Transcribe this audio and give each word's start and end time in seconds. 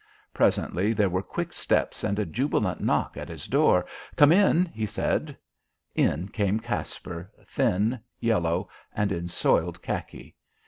Presently 0.33 0.93
there 0.93 1.11
were 1.11 1.21
quick 1.21 1.53
steps 1.53 2.03
and 2.03 2.17
a 2.17 2.25
jubilant 2.25 2.81
knock 2.81 3.17
at 3.17 3.29
his 3.29 3.45
door. 3.45 3.85
"Come 4.15 4.31
in," 4.31 4.65
he 4.65 4.87
said. 4.87 5.37
In 5.93 6.27
came 6.29 6.59
Caspar, 6.59 7.31
thin, 7.45 7.99
yellow, 8.19 8.67
and 8.95 9.11
in 9.11 9.27
soiled 9.27 9.83
khaki. 9.83 10.35